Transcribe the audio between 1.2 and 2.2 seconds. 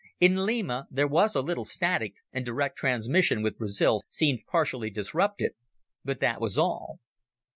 a little static,